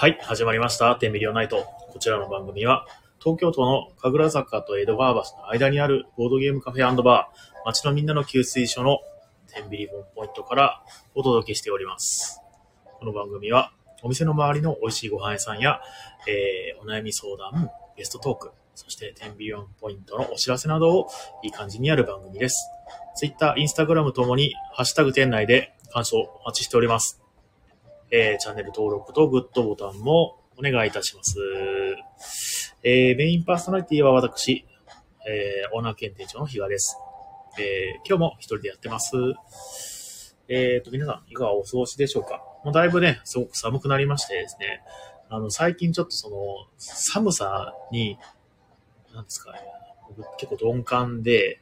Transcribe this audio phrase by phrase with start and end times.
[0.00, 0.96] はい、始まりました。
[0.96, 1.66] テンビリオナイト。
[1.92, 2.86] こちらの番組は、
[3.18, 9.00] 東京都の神楽坂と江戸川橋の間にあるボードゲームカフェバー、街のみんなの給水所の
[9.52, 10.82] テンビリボンポイントから
[11.14, 12.40] お届けしております。
[12.98, 15.82] この番組は、お店の周りの美味しいご飯屋さんや、
[16.26, 21.08] えー、お悩み相談、ゲストトーク、そしてテンビリオンポイントのお知らせなどを
[21.42, 22.56] いい感じにやる番組です。
[23.16, 27.20] Twitter、Instagram ともに、ハッシュタグ店内で感想お待ちしております。
[28.10, 31.38] えー、チャンネル登録とグッドボタンもお願いいたします。
[32.82, 34.66] えー、メインパーソナリティは私、
[35.28, 36.96] えー、オーナー検定長の比嘉です。
[37.58, 39.16] えー、今日も一人でやってます。
[40.48, 42.42] えーと、皆さん、いかがお過ごしでしょうか？
[42.64, 44.82] もうだいぶね、すごく寒くなりましてですね、
[45.28, 46.36] あの、最近ちょっとその、
[46.76, 48.18] 寒さに、
[49.14, 49.54] なんですか、
[50.16, 51.60] 僕結構鈍感で、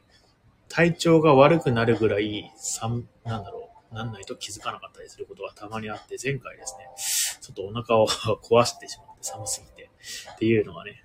[0.69, 3.58] 体調が悪くなるぐらい、寒、なんだろう、
[3.91, 6.89] なんないと気づかなかったりすることがたまにあって、前回ですね、
[7.41, 9.89] ちょっとお腹を壊してしまって寒すぎて
[10.33, 11.03] っていうのがね、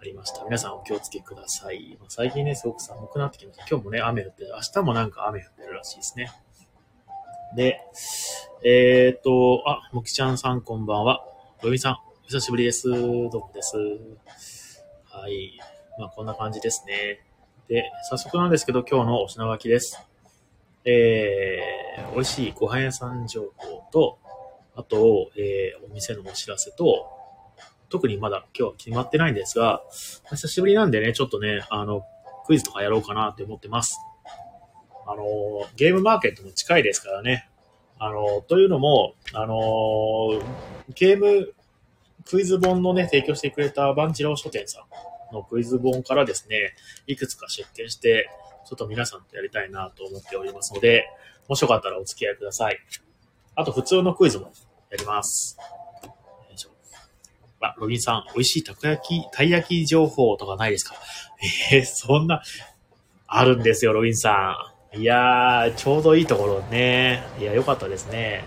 [0.00, 0.44] ありました。
[0.44, 1.96] 皆さんお気をつけください。
[2.00, 3.66] ま最近ね、すごく寒くなってきました。
[3.68, 4.50] 今日もね、雨降ってる。
[4.54, 6.32] 明日もなんか雨降ってるらしいですね。
[7.56, 7.80] で、
[8.64, 11.24] えーっと、あ、もきちゃんさんこんばんは。
[11.62, 11.92] ロビンさん、
[12.24, 12.88] お久しぶりです。
[12.88, 13.00] どう
[13.40, 13.76] もです。
[15.04, 15.58] はい。
[15.98, 17.20] まあこんな感じですね。
[17.68, 20.11] で、早速なんですけど、今日のお品書きです。
[20.84, 24.18] えー、美味しいご飯屋さん情報と、
[24.74, 27.08] あと、えー、お店のお知らせと、
[27.88, 29.82] 特にまだ今日は決まってないんですが、
[30.30, 32.04] 久しぶりなんでね、ちょっとね、あの、
[32.46, 33.98] クイズとかやろうかなって思ってます。
[35.06, 35.24] あの、
[35.76, 37.48] ゲームマーケットも近いですからね。
[37.98, 40.40] あの、というのも、あの、
[40.94, 41.54] ゲーム
[42.24, 44.84] クイズ本のね、提供してくれたバンチロー書店さ
[45.30, 46.74] んのクイズ本からですね、
[47.06, 48.28] いくつか出展して、
[48.72, 51.04] ちょっと皆さんとやりたいなと思っておりますので、
[51.46, 52.78] もしよかったらお付き合いください。
[53.54, 54.50] あと、普通のクイズも
[54.90, 55.58] やります。
[56.02, 56.14] よ
[56.54, 56.70] いしょ
[57.60, 60.94] あ、ロビンさん、美味しいたこ焼き、たい焼き情報とかないですか？
[61.70, 62.40] えー、そんな、
[63.26, 64.56] あるんですよ、ロビンさ
[64.94, 64.98] ん。
[64.98, 67.24] いやー、ちょうどいいところね。
[67.38, 68.42] いや、よかったですね。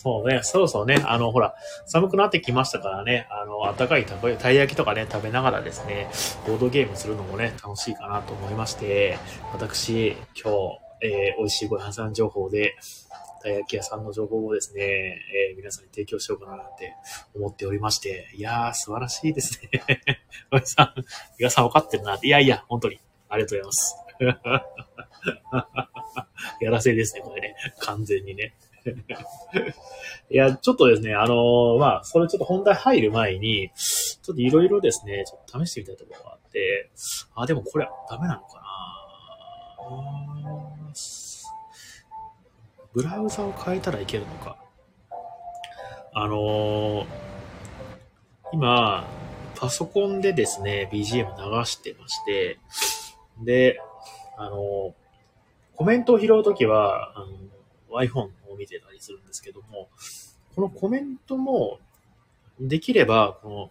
[0.00, 6.08] そうね、そろそろね、あの、ほら、寒くなってきましたからね、あの、暖かいたこたい焼きとかね、食べながらですね、
[6.46, 9.18] ボードゲームするのもね、楽しいかなと思いまして、
[9.52, 10.10] 私、
[10.40, 12.76] 今日、えー美味しいご飯さん情報で、
[13.42, 16.94] たい焼き屋さんの情報をですね、えー皆さんに提供しようかななんて
[17.34, 19.82] 思っておりまして、いやー、素晴らしいですね。
[20.52, 20.94] おじさん、
[21.40, 22.28] 皆さん分かってるなって。
[22.28, 24.68] いやいや、本当に、ありがとうございます。
[26.60, 27.56] やらせですね、これね。
[27.80, 28.54] 完全にね。
[30.30, 36.90] いや、ちょっとですね、あのーまあ、それちょっと本題入る前に、ちょっといろいろですね、ちょっと試してみたいところがあって、
[37.34, 38.64] あ、でもこれはダメなのかな
[42.92, 44.56] ブラウザを変えたらいけるのか。
[46.12, 47.06] あのー
[48.52, 49.06] 今、
[49.56, 52.58] パソコンでですね、BGM 流してまして、
[53.44, 53.80] で、
[54.36, 54.92] あのー
[55.78, 59.88] コメントを拾うときは、あの、iPhone を見てたりするんですけども、
[60.54, 61.78] このコメントも、
[62.60, 63.70] できれば、この、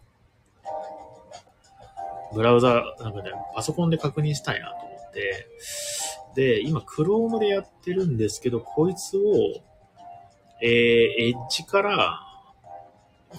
[2.34, 5.48] ブラウザ、なんかね、パソコンで確認したいなと思って、
[6.36, 9.22] で、今、Chrome でやってるんですけど、こいつを、
[10.62, 12.22] えー、エッジから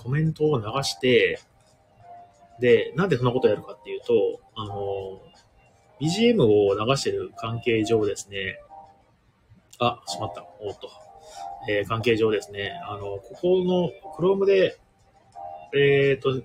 [0.02, 1.40] コメントを流して、
[2.60, 5.20] で、なんでそんなことをやるかっていうと、あの、
[6.00, 8.58] BGM を流してる関係上ですね、
[9.78, 10.44] あ、しまった。
[10.60, 11.07] おっと。
[11.68, 14.78] えー関係上ですね、あの、ここの Chrome で、
[15.74, 16.42] えっ、と、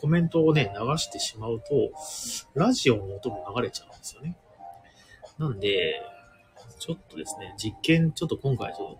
[0.00, 1.92] コメントをね、流してしまうと、
[2.54, 4.36] ラジオの音も流れちゃうんですよね。
[5.38, 6.02] なんで、
[6.78, 8.98] ちょっとですね、実験、ちょっと今回ちょっと、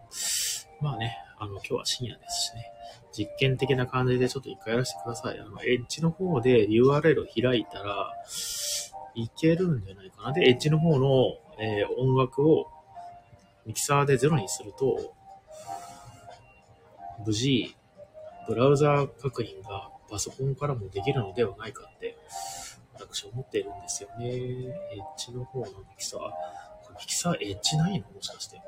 [0.83, 2.71] まあね、あの、今日は深夜ですしね、
[3.13, 5.39] 実験的な感じでちょっと一回やらせてください。
[5.39, 8.13] あの、エッジの方で URL を開いたら、
[9.15, 10.33] いけるんじゃないかな。
[10.33, 12.71] で、エッジの方の、えー音楽を
[13.67, 15.15] ミキサーでゼロにすると、
[17.25, 17.75] 無事、
[18.47, 22.19] ブラウザ確認がパソコンからもできるのではないかって、
[22.95, 24.27] 私は思っているんですよね。
[24.27, 24.73] エッ
[25.17, 26.21] ジの方のミキサー。
[26.21, 28.07] ミキサーエッジないの？
[28.11, 28.61] もしかして。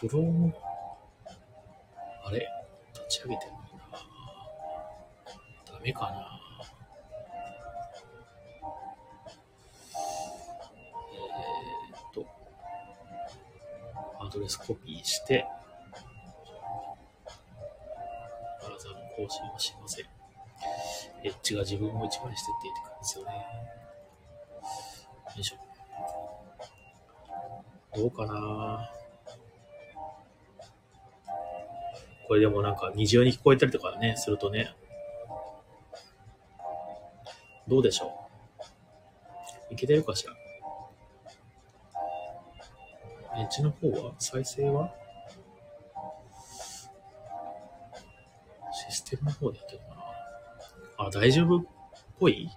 [0.00, 0.54] クローム、
[2.24, 2.48] あれ？
[2.94, 3.84] 立ち上げてるのにな。
[5.72, 6.37] ダメかな。
[14.28, 15.46] アドレスコピーして、
[18.62, 20.04] ブラウザの更新はしません。
[21.24, 23.32] エッジが自分を一番にしてって言ってくるんですよね。
[25.34, 25.56] よいしょ。
[27.96, 28.90] どうかな
[32.26, 34.74] これでもなんか二重に聞こえたりとかね、するとね、
[37.66, 38.28] どうでしょ
[39.70, 40.34] ういけてるかしら
[43.38, 44.92] エッジの方は再生は？
[48.90, 51.64] システムの方でやってるかなあ、大丈夫っ
[52.18, 52.50] ぽい？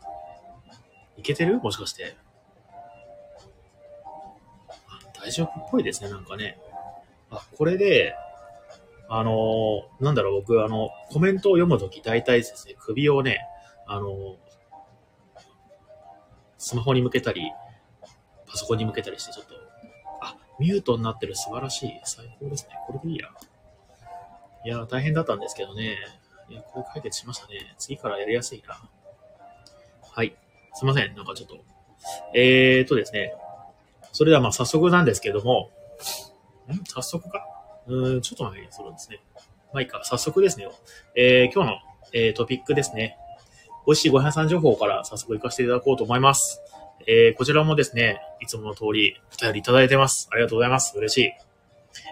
[1.18, 1.60] いけてる？
[1.60, 2.16] もしかして。
[5.24, 6.58] 大丈夫っぽいですね、なんかね。
[7.30, 8.16] あ、これで、
[9.08, 13.40] あのーなんだろう、僕、あの、コメントを読むとき、大体ですね、首をね、
[13.86, 14.36] あのー
[16.58, 17.52] スマホに向けたり、
[18.48, 19.54] パソコンに向けたりして、ちょっと、
[20.62, 22.00] ミュートになってる素晴らしい。
[22.04, 22.76] 最高ですね。
[22.86, 23.30] これでいいや。
[24.64, 25.98] いや、大変だったんですけどね。
[26.50, 27.74] いや、これ解決しましたね。
[27.80, 28.80] 次からやりやすいな。
[30.04, 30.36] はい。
[30.76, 31.16] すいません。
[31.16, 31.58] なんかちょっと。
[32.36, 33.34] えーとですね。
[34.12, 35.72] それではまあ早速なんですけども、
[36.72, 36.78] ん？
[36.86, 37.44] 早速か？
[37.88, 39.20] うん、ちょっと前にするんですね。
[39.74, 40.68] まあいいか、早速ですね。
[41.16, 41.78] えー、今日の、
[42.14, 43.18] えートピックですね。
[43.88, 46.62] 美味しいご飯屋さん情報から早速行かせていただこうと思います。
[47.08, 50.30] えー、こちらもですね、いつもの通りお便りいただいてます。
[50.32, 50.98] ありがとうございます。
[50.98, 51.34] 嬉しい。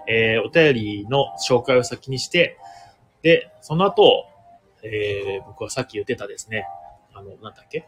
[0.08, 2.58] えー、お便りの紹介を先にして、
[3.22, 4.26] で、その後、
[4.84, 6.66] えー、僕はさっき言ってたですね、
[7.14, 7.86] あの、なんだっけ？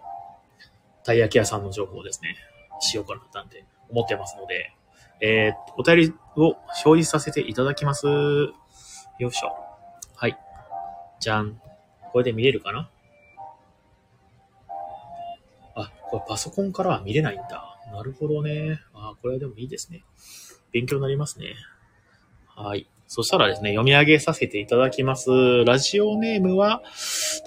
[1.03, 2.36] たい焼き屋さんの情報をですね、
[2.80, 4.74] しようかななんて思ってますので、
[5.21, 8.06] えー、お便りを表示させていただきます。
[8.07, 8.54] よ
[9.19, 9.56] いしょ。
[10.15, 10.38] はい。
[11.19, 11.59] じゃん。
[12.12, 12.91] これで見れるかな？
[16.12, 17.80] これパソコンからは見れないんだ。
[17.92, 18.80] なるほどね。
[18.94, 20.04] あ、これはでもいいですね。
[20.72, 21.56] 勉強になりますね。
[22.48, 22.88] はい。
[23.08, 25.30] そしたらですね、読み上げさせていただきます。
[25.66, 26.84] ラジオネームは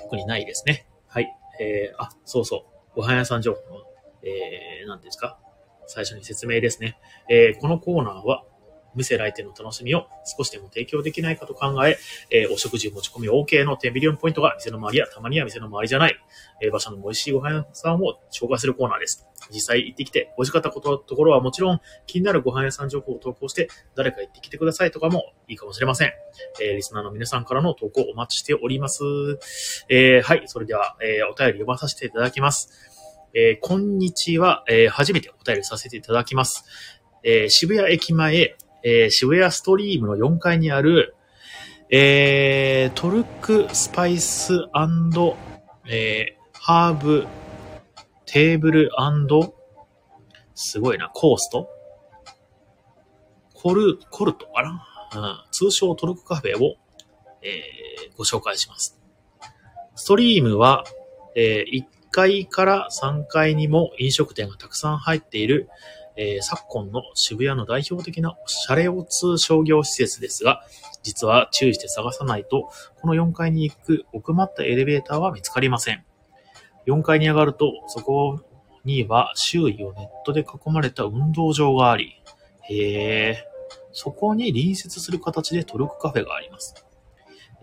[0.02, 0.86] 特にないですね。
[1.06, 1.34] はい。
[1.60, 2.66] えー、あ、そうそ
[2.96, 2.96] う。
[2.96, 3.84] ご飯屋さん情報の、
[4.22, 5.38] えー、何ですか？
[5.86, 6.98] 最初に説明ですね。
[7.28, 8.44] えー、このコーナーは、
[8.94, 10.06] 無せ来店の楽しみを
[10.36, 11.98] 少しでも提供できないかと考え、
[12.30, 16.16] えーお食事持ち込み OK の10ビリオンポイントが店の周りやたまには店の周りじゃない、
[16.62, 19.26] えー場所の美味しいご飯屋さんを紹介するコーナーです。
[19.50, 26.12] 実際行ってきて美味しかったことところはもちろん気になるご飯屋さん情報を投稿して誰か行ってきてくださいとかもいいかもしれません。
[26.62, 29.02] えーリスナーの皆さんからの投稿をお待ちしております。
[29.88, 32.70] えーはい、それでは、えーお便り読まさせていただきます。
[33.34, 36.64] えーこんにちは、えー初めてお便りさせていただきます。
[37.22, 41.16] えー渋谷駅前、えー渋谷ストリームの4階にある、
[41.90, 44.52] えートルクスパイス
[45.88, 47.26] えーハーブ
[48.26, 48.90] テーブル
[50.54, 51.68] すごいな、コースト？
[53.54, 56.76] コル、コルトかな、うん、通称トルクカフェを、
[57.42, 59.00] えーご紹介します。
[59.96, 60.84] ストリームは、
[61.34, 65.68] えー1階から3階にも飲食店がたくさん入っている、
[66.16, 70.62] えー昨今の渋谷の代表的なシャレオツ商業施設ですが、
[71.02, 72.70] 実は注意して探さないと、
[73.00, 76.04] この4階に行く奥まったエレベーターは見つかりません。
[76.86, 78.40] 4階に上がると、そこ
[78.84, 82.22] には周囲をネットで囲まれた運動場があり、
[82.68, 83.44] へえ、
[83.92, 86.74] そこに隣接する形でトルクカフェがあります。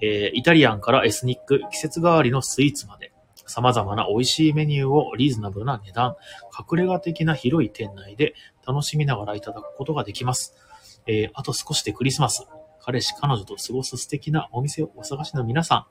[0.01, 3.11] えーイタリアンからエスニック、季節替わりのスイーツまで、
[3.45, 6.15] 様々な美味しいメニューをリーズナブルな値段、
[6.57, 8.33] 隠れ家的な広い店内で
[8.65, 10.55] 楽しみながらいただくことができます。
[11.07, 12.45] えーあと少しでクリスマス。
[12.83, 15.85] 彼氏、彼女と過ごす素敵なお店をお探しの皆さん、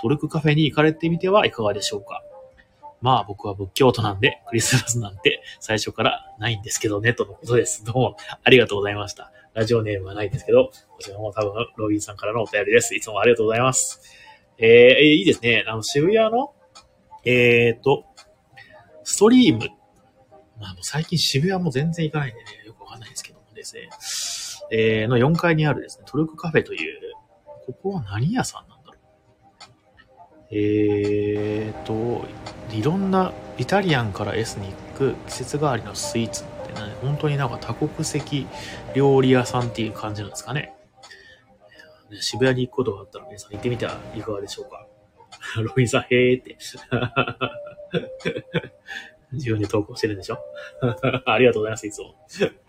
[0.00, 2.22] トルクカフェに行かれてみてはいかがでしょうか。
[3.00, 7.84] まあ僕は仏教徒なんで、クリスマスなんて最初からないんですけどね、とのことです。
[7.84, 9.32] どうもありがとうございました。
[9.54, 12.94] ラジオネームはないんですけど、こちらも多分ロビンさんからのお便りです。
[12.94, 14.02] いつもありがとうございます。
[14.58, 15.64] えー、いいですね。
[15.66, 16.52] あの、渋谷の、
[17.24, 18.04] えーと、
[19.04, 19.70] ストリーム。
[20.60, 23.88] まあもう最近渋谷も全然行かないんでね、よくわかんないですけどもですね。
[24.70, 27.12] えー、の4階にあるですね、トルクカフェという、
[27.66, 28.96] ここは何屋さんなんだろう。
[30.50, 32.24] えーと、
[32.72, 38.46] いろんなイタリアンからエスニック、季節替わりのスイーツってね、本当になんか多国籍
[38.94, 40.74] 料理屋さんっていう感じなんですかね。
[42.10, 44.86] ね渋谷に行くことがあったら皆さん行ってみてはいかがでしょうか。
[45.62, 46.56] ロビンさん、へーって。
[49.36, 50.38] 自分で投稿してるんでしょ？
[51.26, 52.14] ありがとうございます、いつも。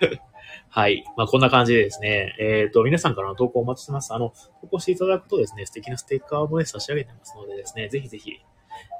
[0.70, 1.04] はい。
[1.18, 4.14] まあ、こんな感じでですね、えっ、と、皆さんからの投稿お待ちしてます。
[4.14, 8.34] あの、投稿していただくとですね、素敵なステッカーもね、差し上げてますのでですね、ぜひぜひ、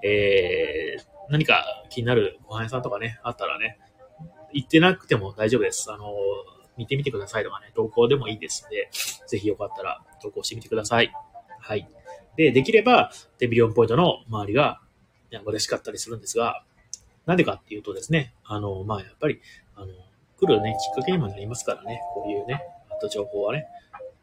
[0.04, 3.80] えー、何か気になるご飯屋さんとかね、あったらね、
[4.54, 5.92] 行ってなくても大丈夫です。
[5.92, 6.14] あの、
[6.78, 8.90] 見てみてくださいとかね、投稿でもいいですので、
[9.28, 11.12] ぜひよかったら投稿してみてください。
[11.60, 11.88] はい。
[12.36, 14.80] で、できれば、デビリオンポイントの周りが、
[15.30, 16.64] いや嬉しかったりするんですが、
[17.28, 19.40] なんでかっていうとですね、あの、まあ、やっぱり、
[19.76, 19.88] あの、
[20.40, 23.68] 来るね、きっかけにもなりますからね、こういうね、あった情報はね。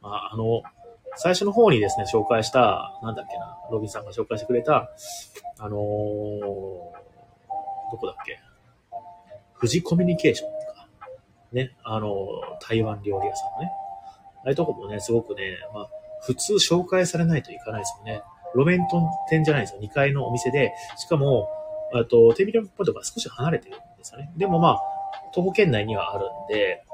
[0.01, 0.63] まあ、あの、
[1.17, 4.91] 最初の方にですね、紹介した、なんだっけな、ロビンさんが紹介してくれた、
[5.59, 5.83] あのー、ど
[7.99, 8.41] こだっけ
[9.61, 10.89] 富士コミュニケーションとか。
[11.53, 12.09] ね、あの、
[12.67, 13.71] 台湾料理屋さんのね。
[14.39, 15.91] ああいうとこもね、すごくね、まあ、
[16.23, 18.23] 普通紹介されないといかないですよね。
[18.55, 18.87] 路面
[19.29, 19.81] 店じゃないですよ。
[19.83, 21.49] 2階のお店で、しかも、
[21.95, 24.33] あと、テレビ局ポイントが少し離れてるんですよね。
[24.37, 24.81] でもまあ、
[25.33, 26.85] 徒歩圏内にはあるんで、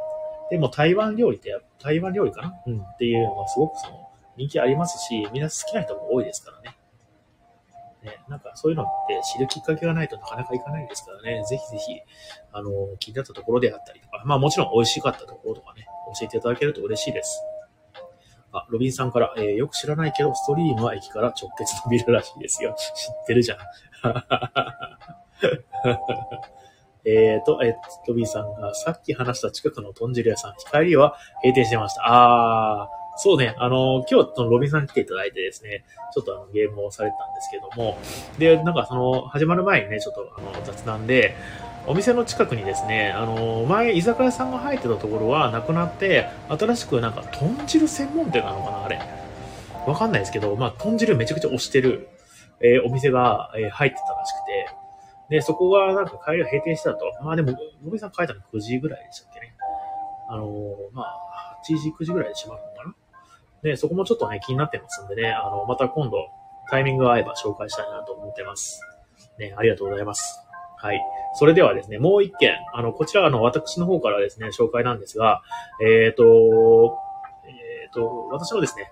[0.50, 2.54] でも台湾料理って、台湾料理かな？
[2.66, 2.80] うん。
[2.80, 6.76] っていうのがすごくその、人気ありますし、みんな好きな人も多いですからね。
[8.02, 12.00] ね、なんかそういうのって知るきっかけがないとなかなかいかないですからね、ぜひぜひ、
[12.50, 15.87] あの、気になったところであったりとか、まあもちろん美味しかったところとかね、
[16.19, 17.42] 教えていただけると嬉しいです。
[18.52, 22.75] あ、ロビンさんから、えー、よく知らないけど、ストリームは駅から直結のビルらしいですよ。
[22.75, 23.59] 知ってるじゃん。
[27.04, 27.75] えっと、えー、
[28.09, 32.02] ロビンさんが、さっき話した近くの豚汁屋さん、光は閉店してました。
[32.04, 37.97] あー、そうね、あの、今日、そのロビンさん来ていただいてですね、ちょっとあの、ゲームをされたんですけども、
[38.38, 41.35] で、なんかその、始まる前にね、ちょっとあの、雑談で、
[41.87, 49.00] お店の近くにですね、あの、前、居酒屋さんが入ってたところはなくなって、新しくなんか、豚汁専門店なのかな、あれ。
[49.87, 52.09] わかんないですけど、まあ、豚汁めちゃくちゃ推してる、
[52.62, 57.05] えー、お店が、えー、入ってたらしくて、で、そこがなんか帰りが閉店したと。
[57.23, 57.52] まあでも、
[57.83, 59.55] ロビンさん帰ったの9時ぐらいでしたっけね。
[60.29, 62.95] あのまあ、8時、9時ぐらいで閉まるのかな。
[63.62, 66.29] で、そこもちょっとね、気になってますんでね、あの、また今度、
[66.71, 68.81] タイミングが合えば紹介したいなと思ってます。
[69.38, 70.40] ね、ありがとうございます。
[70.76, 71.00] はい。
[71.35, 75.43] それではですね、もう一件、あの、こちらあの、私の方からですね、紹介なんですが、
[75.83, 76.99] えっ、ー、と、
[77.45, 78.90] えっ、ー、と、私のですね、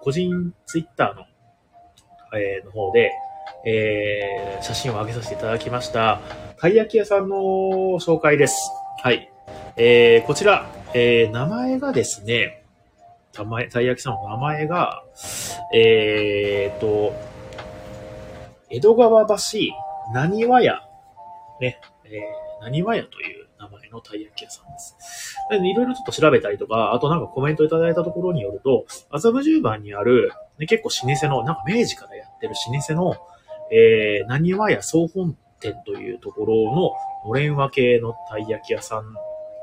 [0.00, 1.24] 個人ツイッターの、
[2.34, 3.12] えー、の方で、
[3.64, 6.20] えー、写真を上げさせていただきました、
[6.58, 7.36] たい焼き屋さんの
[8.00, 8.70] 紹介です。
[9.02, 9.30] はい。
[9.76, 12.64] えー、こちら、えー、名前がですね、
[13.32, 15.02] たまたい焼きさんの名前が、
[15.74, 17.14] えー、と、
[18.70, 19.34] 江戸川橋、
[20.12, 20.88] なにわ屋
[21.60, 23.37] ね、えー、何和屋という
[23.88, 24.96] 名前のたい焼き屋さんです。
[25.50, 33.16] いろいろちょっと調べたりとか、あとなんかコメントいただいたところによると、麻布十番にある、ね、結構老舗の、なんか明治からやってる老舗の、
[33.70, 36.92] えー、何和屋総本店というところの
[37.26, 39.14] のれん分けのたい焼き屋さん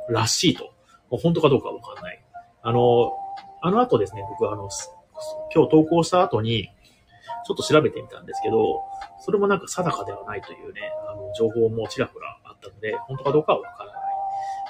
[0.10, 0.72] らしいと。
[1.10, 2.22] 本当かどうかわかんない。
[2.62, 3.14] あの、
[3.62, 4.70] あの後ですね、僕はあの、
[5.54, 6.70] 今日投稿した後に、
[7.48, 8.82] ちょっと調べてみたんですけど、
[9.20, 13.95] それもなんか定かではないというね、あの、情報もちらほらあったので、本当かどうかはわからない。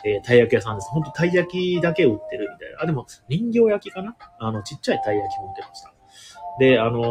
[0.05, 0.89] えー、たい焼き屋さんです。
[0.89, 2.81] 本当たい焼きだけ売ってるみたいな。
[2.81, 4.15] あ、でも、人形焼きかな？
[4.39, 5.93] あの、ちっちゃいたい焼きも売ってました。
[6.59, 7.03] で、あのー、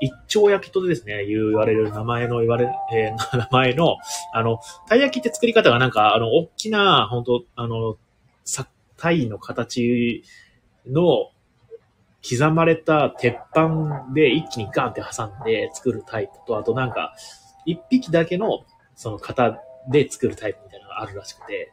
[0.00, 3.96] 一丁焼きとですね、言われる名前の言われる、えー、 名前の、
[4.32, 7.96] あの、たい焼きって作り方がなんか、あの、大きな、本当あの、
[8.44, 10.22] さ、タイの形
[10.86, 11.30] の、
[12.28, 17.14] 刻まれた鉄板で一気にガンって挟んで作るタイプと、あとなんか、
[17.64, 18.64] 一匹だけの
[18.96, 21.72] その型で作るタイプみたいなのがあるらしくて、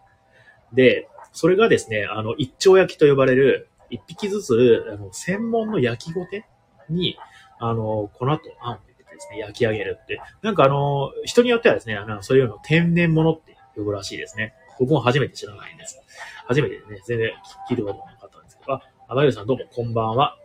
[0.73, 6.45] で、それがですね、あの、一丁焼きと呼ばれる、一匹ずつ、あの、専門の焼きごて
[6.89, 7.17] に、
[7.59, 10.21] あの、粉とあんを入れてですね、焼き上げるって。
[10.41, 14.53] なんかあの、人によってはですね、あの、そういうの天然物って呼ぶらしいですね。
[14.79, 16.01] 僕も初めて知らないんです。
[16.47, 17.31] 初めてね、全然
[17.69, 20.35] 聞いたことなかったんですけど、あ、あばゆさんどうもこんばんは。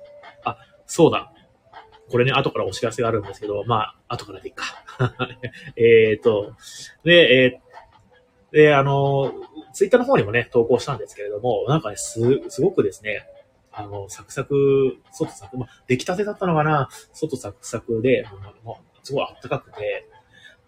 [0.45, 1.33] あそうだ。
[2.11, 4.65] これね、後からお知らせがあるんですけど、まあ、後からでいいか。
[5.77, 6.55] えっと、
[7.05, 9.33] で、えー、で、あの、
[9.73, 13.27] ツイッターの方にもね、投稿したんですけれども、なんかね、す、すごくですね、
[13.73, 18.27] あの、サクサク、外サク、まあ、出来たてだったのかな外サクサクで、
[18.65, 20.07] もうすごいあったかくて、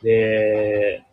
[0.03, 1.05] で、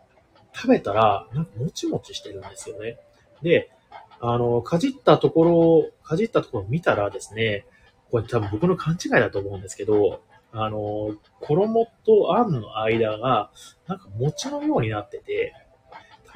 [0.54, 2.98] 食べたら、なんかもちもちしてるんですよね。
[3.42, 3.72] で、
[4.20, 7.66] あの、かじったところ、かじったところを見たらですね、
[8.12, 13.52] これ多分僕の勘違いだと思うんですけど、あの、衣とあんの間が、
[13.88, 15.54] なんか餅のようになってて、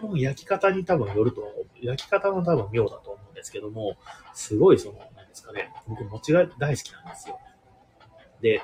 [0.01, 1.43] 多分焼き方に多分よると、
[1.81, 3.95] 焼き方の多分妙だと思うんですけども、
[4.33, 7.39] すごいその、なんですかね、僕餅が大好きなんですよ。
[8.41, 8.61] で、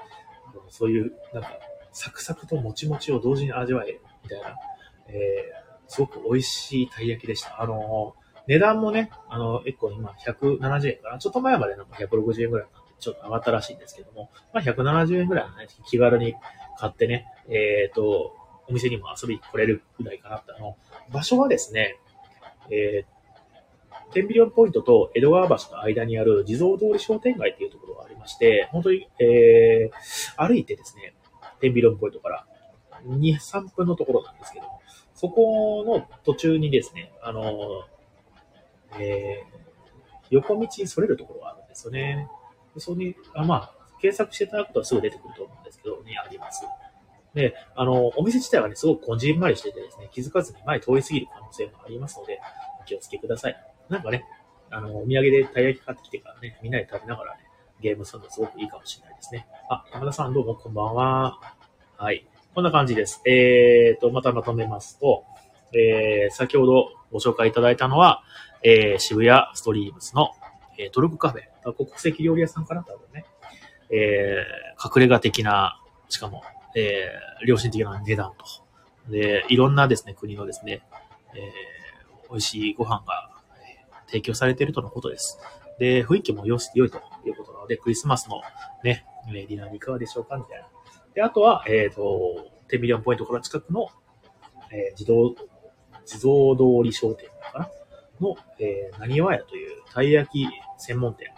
[0.69, 1.51] そういう、なんか、
[1.91, 4.55] サクサクともちもちを同時に味わえるみたいな、
[5.07, 7.61] えー、すごく美味しいたい焼きでした。
[7.61, 8.15] あの
[8.47, 11.17] 値段もね、あの、結構今170円かな。
[11.19, 12.67] ちょっと前までなんか160円ぐらい
[12.99, 16.33] ちょっと上がったらしいんですけども、まあ、170円ぐらいのね、気軽に
[16.79, 18.35] 買ってね、えっ、ー、と、
[18.69, 20.77] お店にも遊びに来れるぐらいかなって、あの、
[21.11, 21.99] 場所はですね、
[22.69, 31.13] えー、テンビリオンポイントと江戸川橋の間にある地蔵通り商店街っていうところがありまして、本当に、えー、歩いてですね、
[31.59, 32.45] テンビリオンポイントから
[33.05, 34.65] 2、3分のところなんですけど、
[35.13, 37.85] そこの途中にですね、あの、
[38.99, 39.57] えー、
[40.29, 42.27] 横道にそれるところがあるんですよね。
[42.77, 46.63] それに、あまあ、検索していただくとすぐ出てくると思うんですけど、ね、あります。
[47.37, 52.39] で、あの、お店自体はね、すごくこじんまりしててですね、気づかずに前通り過ぎる可能性もありますので、
[52.81, 53.55] お気をつけください。
[53.89, 54.25] なんかね、
[54.69, 57.43] あの、お土産でたい焼き買ってきてからね、みんなで食べながらね、
[57.79, 59.47] ゲームするのすごくいいかもしれないですね。
[59.69, 61.39] あ、山田さんどうもこんばんは。
[61.95, 62.27] はい。
[62.55, 63.21] こんな感じです。
[63.25, 65.23] えーと、またまとめますと、
[65.73, 68.23] えー、先ほどご紹介いただいたのは、
[68.63, 70.31] えー、渋谷ストリームスの、
[70.79, 71.73] えー、トルクカフェ。
[71.73, 72.83] 国籍料理屋さんかな？
[72.83, 73.25] 多分ね。
[73.89, 75.79] えー、隠れ家的な、
[76.09, 76.41] しかも、
[76.77, 79.11] えー、良心的な値段と。
[79.11, 80.81] で、いろんなですね、国のですね、
[81.33, 83.31] えー、美味しいご飯が
[84.05, 85.39] 提供されているとのことです。
[85.79, 88.41] で、雰囲気も良し良いということなので、クリスマスの
[88.83, 90.67] ね、ディナーにいかがでしょうかみたいな。
[91.15, 93.89] で、あとは、えっ、ー、と、10ミリオンポイントから近くの、
[94.71, 95.35] えー、自動、
[96.05, 97.69] 自動通り商店かな？
[98.21, 101.29] の、えー、何わやというたい焼き専門店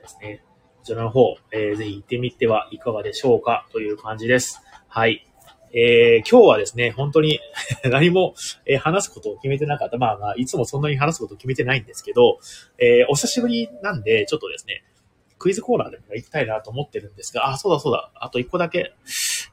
[0.00, 0.42] ですね。
[0.78, 4.62] こちらの方、えー、ぜひ行ってみてはいかがでしょうかという感じです。
[4.88, 5.24] はい。
[5.72, 7.40] えー、今日はですね、本当に
[7.84, 9.98] 何も、えー、話すことを決めてなかった。
[9.98, 12.38] まあまあ、いつもそんなに話すことを決めてないんですけど、
[12.78, 14.82] えー、お久しぶりなんで、ちょっとですね、
[15.38, 18.10] クイズコーナーでも行きたいなと思ってるんですが、あ、そうだそうだ。
[18.14, 18.92] あと一個だけ、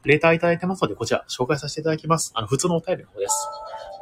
[0.06, 2.32] レターいただいてますので、こちら紹介させていただきます。
[2.34, 3.48] あの、普通のお便りの方です。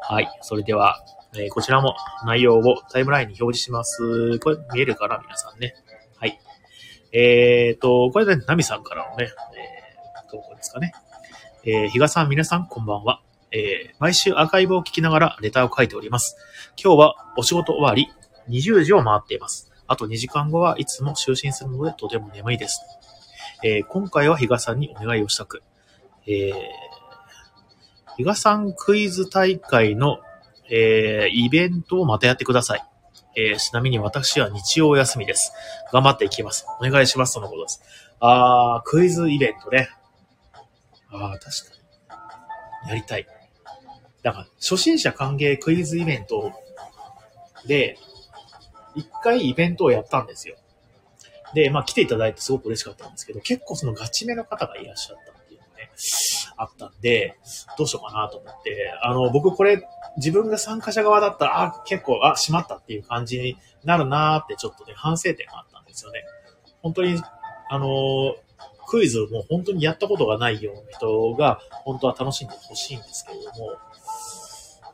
[0.04, 0.30] はい。
[0.42, 1.04] それでは、
[1.36, 4.38] えー、こちらも内容をタイムラインに表示します。
[4.40, 5.20] これ見えるかな？
[5.24, 5.74] 皆さんね。
[6.18, 6.40] はい。
[7.12, 10.94] えーと、これで、ナミさんからのね、えー、投稿ですかね。
[11.66, 13.22] えー、比嘉さん、皆さん、こんばんは。
[13.54, 16.36] えー、毎週アーカイブを聞きながらレタを書いております。
[16.76, 18.10] 今日はお仕事終わり、
[18.50, 19.72] 20時を回っています。
[19.88, 22.82] あと2時間後はいつも就寝するのでとても眠いです。
[23.64, 25.64] えー、今回は比嘉さんにお願いをしたく、
[26.28, 26.54] えー、
[28.18, 30.20] 比嘉さんクイズ大会の、
[30.70, 32.84] えー、イベントをまたやってください。
[33.38, 35.54] えー、ちなみに私は日曜休みです。
[35.94, 36.66] 頑張っていきます。
[36.82, 37.36] お願いします。
[37.36, 37.82] とのことです。
[38.20, 39.88] あー、クイズイベントね。
[41.14, 41.76] ああ、確か
[42.84, 42.90] に。
[42.90, 43.28] やりたい。
[44.24, 46.52] だから、初心者歓迎クイズイベント
[47.68, 47.98] で、
[48.96, 50.56] 一回イベントをやったんですよ。
[51.54, 55.92] で、まあ来ていただいてすごく嬉しかったんですけど、結構そのガチめの方がいらっしゃったっていうのね、
[56.58, 57.38] あったんで、
[57.78, 66.24] どうしようかなと思って、あの、僕これ、自分が参加者側だったら、あ、結構、あ、しまったっていう感じになるなーってちょっとね、反省点があったんですよね。
[66.82, 67.22] 本当に、
[67.70, 68.36] あの
[68.88, 73.78] クイズをもう本当にやったことがないような人が、本当は楽しんでほしいんですけれども、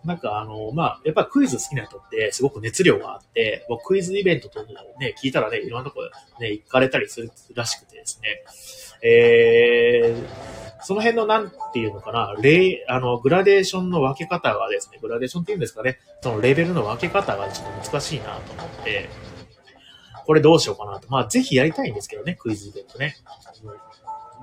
[0.06, 6.02] なんかあの、まあ、やっぱクイズ好きな人ってすごく熱量があって、僕クイズイベントとね、聞いたらね、いろんなとこ
[6.40, 8.44] ね、行かれたりするらしくてですね、
[9.02, 19.10] えー、その辺のなんていうのかな、レあの、グラデーションの分け方がですね、グラデーションっていうんですかね、そのレベルの分け方がちょっと難しいなと思って、
[20.30, 21.10] これどうしようかなと。
[21.10, 23.16] まあ、ぜひやりたいんですけどね、クイズイベントね。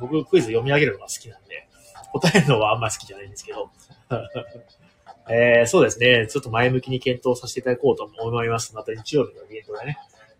[0.01, 1.69] 僕、クイズ読み上げるのが好きなんで、
[2.13, 3.71] 答えるのはあんま好きじゃないんですけど。
[5.31, 6.27] えー、そうですね。
[6.27, 8.75] ちょっと前向きに検討させていただこうと思います。
[8.75, 9.99] また日曜日のイベントでね。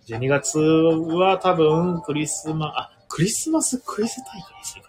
[0.09, 4.83] 12月は多分、クリスマ、あ、クリスマスクイズ大会にする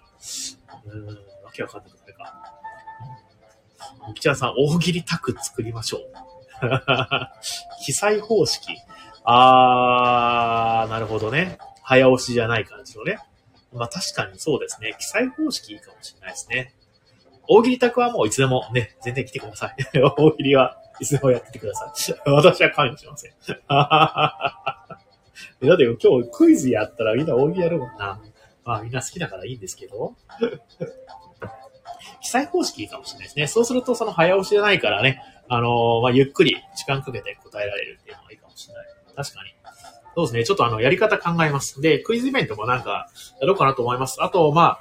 [0.65, 0.81] か。
[0.87, 1.07] うん、
[1.45, 2.33] わけわかんなくなるか。
[4.07, 4.13] うん。
[4.15, 6.01] キちゃんさん、大喜利タク作りましょう。
[7.85, 8.75] 記載方式。
[9.29, 11.57] あー、なるほどね。
[11.83, 13.19] 早押しじゃない感じのね。
[13.73, 14.95] まあ確かにそうですね。
[14.97, 16.73] 記載方式いいかもしれないですね。
[17.49, 19.75] 大喜利宅はもういつでもね、全然来てください。
[20.17, 21.89] 大喜利はいつでもやっててください。
[22.31, 23.33] 私は関与しません。
[23.67, 24.87] だ
[25.73, 28.21] って今日クイズやったらみんな大喜利やるもんな。
[28.63, 30.15] まあみんな好きだからいいんですけど。
[32.21, 33.47] 記載方式いいかもしれないですね。
[33.47, 38.85] そうするとその早押しじゃないからね、あのー、まあゆっくり時間かけて答えられるっていうのがいいかもしれない。
[39.17, 39.49] 確かに。
[40.15, 40.43] そうですね。
[40.45, 41.81] ちょっとあの、やり方考えます。
[41.81, 43.09] で、クイズイベントもなんか、
[43.41, 44.23] やろうかなと思います。
[44.23, 44.79] あと、まあ、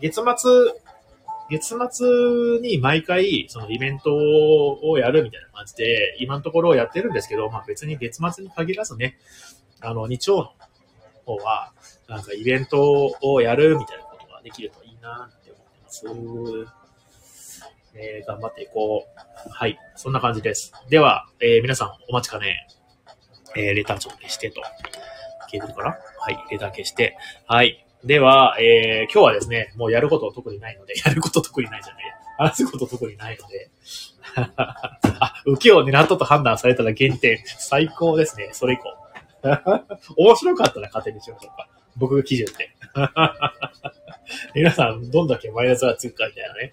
[0.00, 0.50] 月末、
[1.48, 9.16] 月末に毎回、そのイベントをやるみたいな感じで、今のところやってるんですけど、まあ別に月末に限らずね、
[9.80, 10.52] あの、日曜の
[11.24, 11.72] 方は、
[12.08, 16.72] なんかイベントをやるみたいなことができるといいなって思ってます。
[17.94, 19.50] えー、頑張っていこう。
[19.50, 19.78] はい。
[19.94, 20.72] そんな感じです。
[20.90, 22.68] では、えー、皆さんお待ちかね。
[23.56, 24.60] えー、レターちょっと消してと。
[25.50, 25.88] 消えてるかな？
[25.90, 27.16] はい、レター消して。
[27.46, 27.86] はい。
[28.04, 32.04] では、えー、今日はですね、もうやること特にないので、 やること特にないじゃない
[32.38, 33.70] 話すこと特にないので。
[34.56, 37.38] あ、受けを狙ったと判断されたら減点。
[37.58, 38.50] 最高ですね。
[38.52, 38.94] それ以降。
[40.16, 41.68] 面白かったら勝手にしましょうか。
[41.96, 42.70] 僕が基準で。
[44.54, 46.72] 皆さん、どんだけマイナスがつくかみたいなね。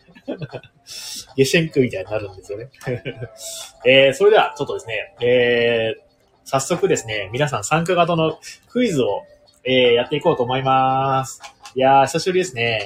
[0.85, 2.69] 下シェンクみたいになるんですよね。
[3.85, 6.12] えー、それでは、ちょっとですね、えー、
[6.45, 9.23] 早速ですね、皆さん参加型のクイズを
[9.65, 11.41] えー、やっていこうと思います。
[11.73, 12.85] いやー、久しぶりですね。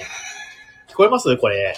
[0.87, 1.35] 聞こえます？
[1.37, 1.75] これ。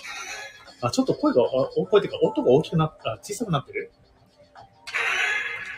[0.81, 1.41] あ、ちょっと声が、
[1.77, 3.91] お声っていうか、音が大きくなった、小さくなってる？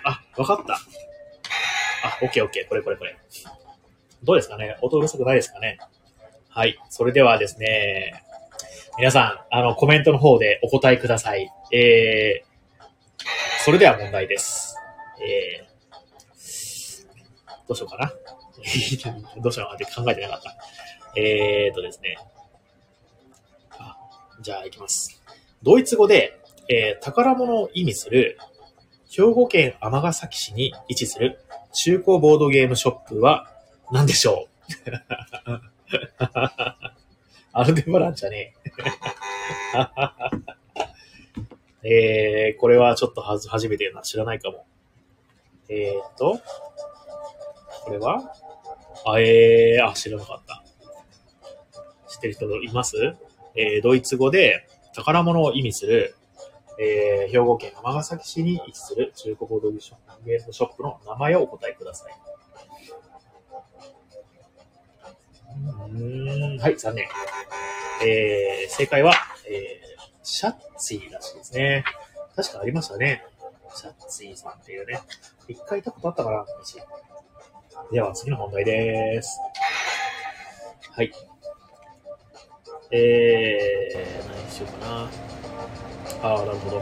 [0.03, 0.73] あ、わかった。
[0.73, 0.79] あ、
[2.23, 2.67] オッケーオッケー。
[2.67, 3.15] これこれこれ。
[4.23, 4.75] どうですかね？
[4.81, 5.77] 音うるさくないですかね？
[6.49, 6.79] はい。
[6.89, 8.23] それではですね、
[8.97, 11.47] 皆さん、あの、コメントの方でお答えください。
[11.71, 13.23] えー、
[13.63, 14.75] それでは問題です。
[15.21, 15.70] えー、
[17.71, 18.11] どうしようかな。
[19.41, 20.57] どうしようかなって考えてなかった。
[21.15, 22.17] えーとですね。
[23.71, 23.95] あ
[24.41, 25.21] じゃあ、いきます。
[25.63, 28.37] ドイツ語で、えー宝物を意味する、
[29.09, 31.39] 兵庫県尼崎市に位置する
[31.71, 33.49] 中古ボードゲームショップは
[33.89, 34.49] 何でしょ
[35.47, 35.51] う？
[37.53, 38.53] アルデバランじゃね
[41.83, 41.83] え。
[42.49, 44.65] えー、これはちょっとはず初めてな、知らないかも。
[45.69, 46.41] えーっと、
[47.83, 48.33] これは？
[49.05, 50.63] あ、えー、あ、知らなかった。
[52.07, 52.97] 知ってる人います？
[53.55, 56.15] えー、ドイツ語で宝物を意味する、
[56.79, 62.13] えー、兵庫県尼崎市に位置する中古ボードゲームショップの名前をお答えください。
[65.91, 67.07] うん、はい、残念。
[68.05, 69.13] えー、正解は、
[69.47, 71.83] えー、シャッツィらしいですね。
[72.35, 73.23] 確かありましたね。
[73.75, 75.01] シャッツィさんっていうね。
[75.47, 76.77] 一回行ったことあったかな、私。
[77.91, 79.39] では、次の問題です。
[80.91, 81.11] はい。
[82.91, 85.09] えー、何しようかな。
[86.23, 86.81] あー、なるほど。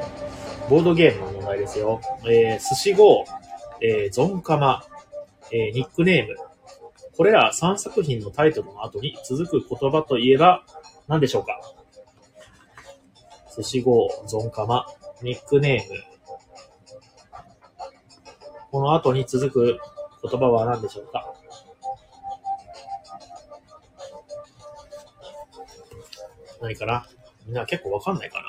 [0.70, 2.02] ボードゲームの問題ですよ。
[2.26, 3.26] えー、寿司号、
[3.82, 4.84] えー、ゾンカマ、
[5.52, 6.36] えー、ニックネーム。
[7.16, 10.64] これら3作品のタイトルの後に続く言葉といえば
[11.08, 11.60] 何でしょうか？
[13.56, 14.86] 寿司号、ゾンカマ、
[15.22, 16.00] ニックネーム。
[18.72, 19.80] この後に続く
[20.22, 21.34] 言葉は何でしょうか？
[26.62, 27.06] 何かな？
[27.46, 28.42] みんな結構わかんないか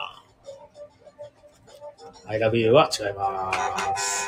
[2.26, 3.52] な ?I love you は違いま
[3.96, 4.26] す。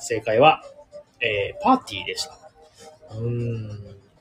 [0.00, 0.62] 正解は、
[1.20, 2.36] えー、パーティーでした。
[3.12, 3.70] うーん、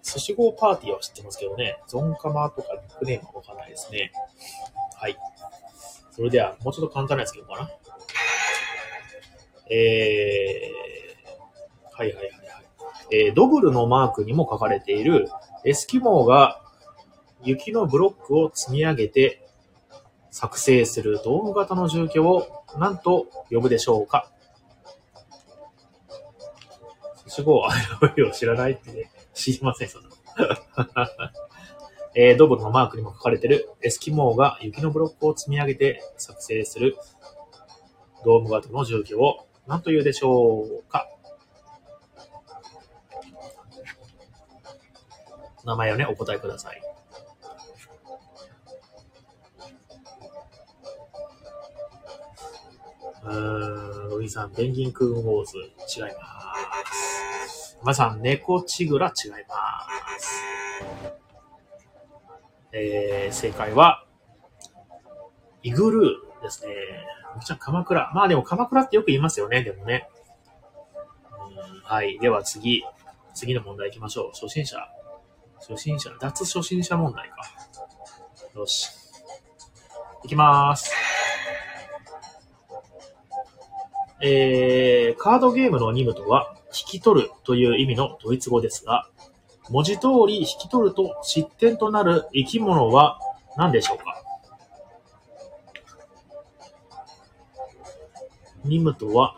[0.01, 4.12] 寿司号パーティーは知ってますけどね、ゾンカマとかニックネームはわかんないですね。
[4.95, 5.17] はい。
[6.12, 7.69] それでは、もうちょっと簡単なやつけようかな。
[9.69, 12.31] えー、はいはいはい。
[13.12, 15.28] えー、ドブルのマークにも書かれている、
[15.65, 16.62] エスキモーが
[17.43, 19.45] 雪のブロックを積み上げて
[20.32, 24.32] 作成するドーム型の住居を何と呼ぶでしょうか。
[27.26, 27.74] 寿司号あ
[28.15, 30.10] れを知らないってね、知りません、そんな。
[32.15, 36.97] えー、ドブルのマークにも書かれているエスキモーが雪のブロックを積み上げて作成する
[38.26, 41.08] ドーム型の住居を何と言うでしょうか。
[45.65, 46.82] 名前をね、お答えください。
[53.24, 56.54] うーん、ロイさん、ペンギンクーンウォーズ、違いま
[57.47, 57.78] す。
[57.84, 60.43] まさん、猫ちぐら違います。
[62.74, 64.06] えー、正解は、
[65.63, 66.74] イグルーですね。
[67.36, 68.12] もちろん鎌倉。
[68.13, 70.10] まあでも鎌倉ってよく言いますよね、でもね。
[71.76, 72.17] うんはい。
[72.19, 72.84] では次、
[73.34, 74.32] 次の問題行きましょう。
[74.34, 74.78] 初心者。
[75.67, 77.36] 初心者、脱初心者問題か。
[78.56, 78.89] よし。
[80.24, 80.91] いきまーす。
[84.24, 89.08] えー、カードゲームの任務とは、引き取るという意味のドイツ語ですが、
[89.69, 93.19] 文字通り引き取ると失点となる生き物は
[93.58, 94.24] 何でしょうか？
[98.63, 99.38] 任務とは、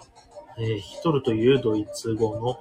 [0.58, 2.60] えー引き取るというドイツ語の、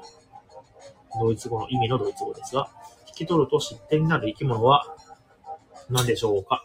[1.20, 2.70] ドイツ語の意味のドイツ語ですが、
[3.12, 4.84] 引き取ると失点になる生き物は
[5.90, 6.64] 何でしょうか？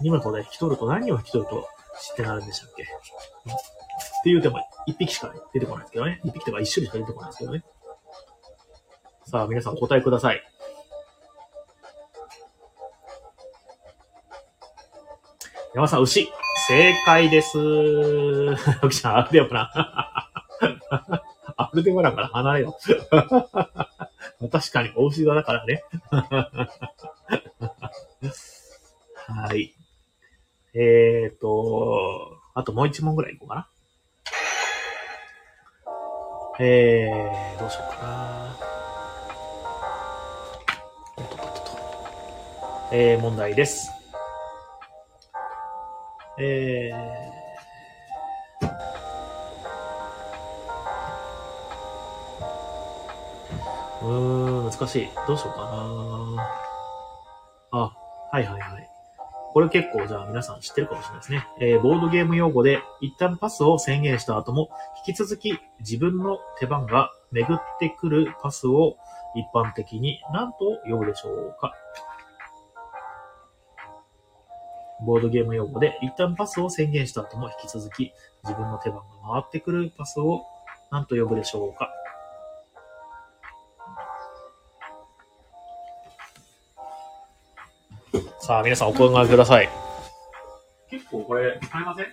[0.00, 1.68] 任務とね、引き取ると何を引き取ると
[2.00, 2.82] 失点になるんでしたっけ？
[2.82, 2.86] っ
[4.22, 6.20] ていうても一匹しか出てこないですけどね。
[6.24, 7.64] 一匹とか一種類しか出てこないですけどね。
[9.26, 10.42] さあ、皆さんお答えください。
[15.74, 16.28] 山さん、牛。
[16.66, 17.56] 正解です。
[17.58, 18.56] よ
[18.90, 19.68] きちゃん、アルデブラン。
[21.56, 22.76] アルデブランから離れろ。
[24.48, 25.84] 確かに、お牛座だからね。
[29.26, 29.74] はい。
[30.72, 33.68] えーと、あともう一問ぐらいいこうかな。
[36.58, 38.56] えー、どうしようかな。
[41.16, 41.60] おっとっとっと
[42.92, 43.90] えー、問題です。
[46.38, 55.08] えー、ーん、難しい。
[55.26, 56.50] どうしようかな。
[57.72, 57.78] あ、
[58.32, 58.90] はいはいはい。
[59.52, 61.46] これ結構じゃあ皆さん知ってるかもしれないですね。
[61.60, 64.70] えーボードゲーム用語で一旦パスを宣言した後も
[65.06, 68.96] 引き続き自分の手番が巡ってくるパスを
[69.34, 71.74] 一般的に何と呼ぶでしょうか
[75.04, 78.12] ボードゲーム用語で一旦パスを宣言した後も引き続き
[78.44, 80.44] 自分の手番が回ってくるパスを
[80.90, 81.90] 何と呼ぶでしょうか
[88.50, 89.68] さあ、皆さんお考えください。
[90.90, 92.06] 結構これ、使えません？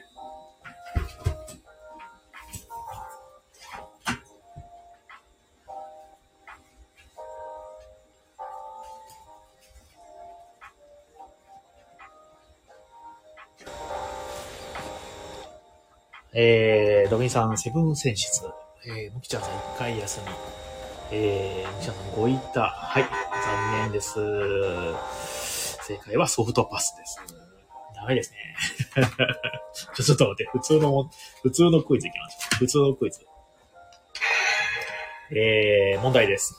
[16.35, 18.45] えー、ドミンさん、セブン選出。
[18.85, 20.27] えー、ムキちゃんさん、一回休み。
[21.13, 22.69] えー、ムキちゃんさん、ごいた。
[22.69, 24.19] はい、残念です。
[25.87, 27.21] 正解はソフトパスです。
[27.95, 28.37] ダメですね。
[29.95, 31.09] ちょっと待って、普通の、
[31.43, 32.55] 普通のクイズいきましょう。
[32.57, 33.25] 普通のクイズ。
[35.31, 36.55] えー、問題です。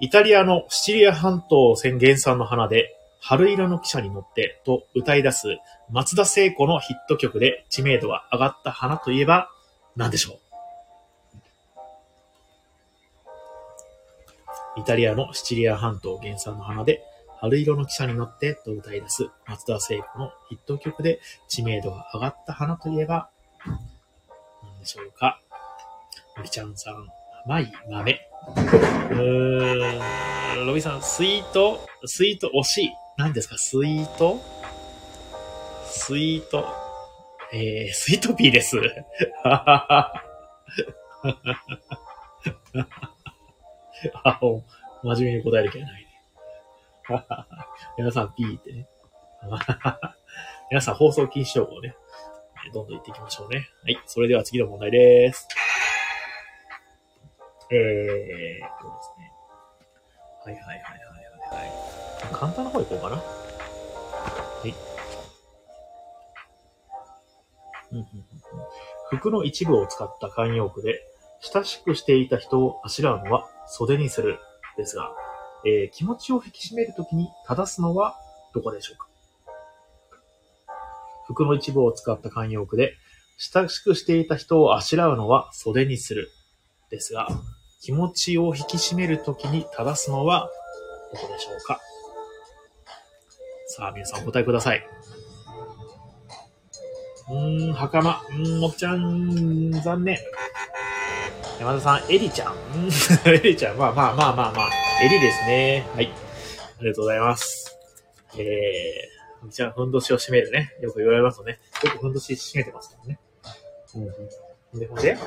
[0.00, 5.58] イタリアのシチリア半島宣言産の花で、春色の汽車に乗ってと歌い出す
[5.90, 9.48] 松田聖子のヒット曲で知名度が上がった花といえば
[9.94, 10.40] 何でしょ
[14.76, 14.80] う？
[14.80, 17.04] イタリアのシチリア半島原産の花で
[17.42, 23.30] 春色の汽車に乗ってと歌い出す松田聖子のヒット曲で知名度が上がった花といえば
[23.66, 25.40] 何でしょうか
[26.40, 27.06] みちゃんさん、
[27.44, 28.20] 甘い豆。
[29.10, 32.90] うーん、ロビさん、スイート、スイート惜しい。
[33.18, 33.58] 何ですか？
[33.58, 34.40] スイート？
[35.84, 36.64] スイート、
[37.52, 38.78] えー、スイートピーです。
[39.44, 40.12] あ
[45.02, 46.01] 真面目に答える気はない。
[47.98, 48.88] 皆さん、ピーってね。
[50.70, 51.96] 皆さん、放送禁止用語をね、
[52.72, 53.68] どんどん言っていきましょうね。
[53.82, 54.00] はい。
[54.06, 55.48] それでは次の問題です。
[57.70, 57.78] えー、
[58.80, 59.32] そうですね。
[60.44, 60.98] はいはいはいはい
[61.50, 62.32] はいはい。
[62.32, 63.16] 簡単な方行こうかな。
[63.16, 63.22] は
[64.64, 64.74] い。
[69.10, 71.00] 服の一部を使った慣用句で、
[71.40, 74.38] 親しくしていた人をあしらうのは袖にする。
[74.76, 75.12] ですが、
[75.64, 78.16] えー気持ちを引き締めるときに正すのは
[78.54, 79.06] どこでしょうか？
[81.26, 82.94] 服の一部を使った慣用句で、
[83.38, 86.30] 親しくしていた人をあしらうのは袖にする。
[86.90, 87.26] ですが、
[87.80, 90.50] 気持ちを引き締めるときに正すのは
[91.12, 91.80] どこでしょうか？
[93.68, 94.86] さあ、皆さんお答えください。
[97.30, 98.20] うーん、袴。
[98.28, 100.18] うーん、もっちゃん、残念。
[101.58, 102.52] 山田さん、エリちゃん。
[102.52, 104.70] うーんエリちゃん、まあまあまあまあまあ。
[105.02, 105.84] エリですね。
[105.96, 106.12] はい。
[106.78, 107.76] ありがとうございます。
[108.38, 110.76] えー、もっちゃん、ふんどしを締めるね。
[110.80, 111.58] よく言われますよね。
[111.82, 113.18] よくふんどし締めてますからね。
[113.96, 114.78] うんうん。
[114.78, 115.18] で、ほんで？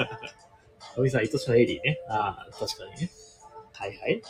[0.96, 2.00] おみさん、愛しのエリーね。
[2.08, 3.10] ああ、確かにね。
[3.74, 4.22] はいはい。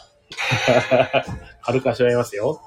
[1.63, 2.61] 軽く足をやりますよ。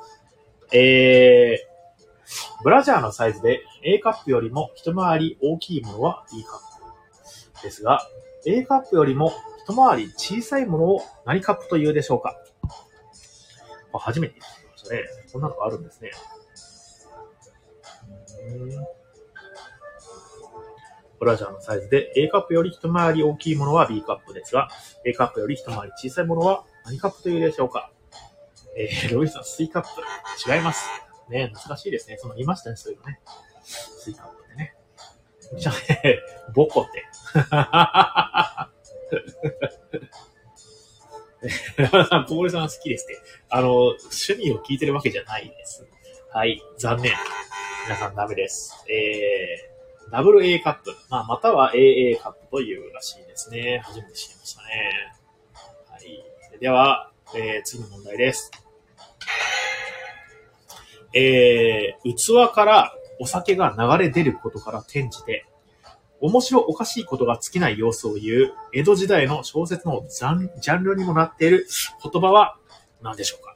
[0.72, 6.60] えー、ブラジャーのサイズで A カップよりも一回り大きいものは B カッ
[7.60, 7.64] プ。
[7.64, 8.08] ですが、
[8.46, 9.34] A カップよりも
[9.70, 12.36] 一回り小さいものを何カップというでしょうか
[13.94, 15.04] 初めて聞きましたね。
[15.32, 16.10] こんなのがあるんですね。
[21.20, 24.70] ブラジャーのサイズで A カップより一回り大きいものは B カップですが、
[25.06, 27.92] A カップより一回り小さいものは何カップというでしょうか
[28.76, 29.90] えー、ロイさん、スイカップ。
[30.52, 30.88] 違います。
[31.30, 32.18] ね、懐かしいですね。
[32.18, 33.20] その、いましたね、そういうのね。
[33.64, 34.76] スイカップでね。
[35.58, 36.20] じゃあね、
[36.56, 37.06] ボコって。
[41.78, 43.18] 山田さん、小森さん好きですって。
[43.50, 45.88] あの、趣味を聞いてるわけじゃないです。
[46.32, 47.14] はい、残念。
[47.86, 48.86] 皆さんダメです。
[48.90, 50.94] えー、ダブル A カップ。
[51.10, 53.82] まあ、または AA カップというらしいですね。
[53.84, 54.68] 初めて知りましたね。
[55.54, 56.60] はい。
[56.60, 58.52] では、えー、次の問題です。
[61.14, 65.46] えー、器からお酒が流れ出ることから転じて、
[66.22, 71.68] 面白おかしいことが尽きない様子を言う、江戸時代の小説のジャンジャンルにもなっている
[72.04, 72.58] 言葉は
[73.02, 73.56] 何でしょうか？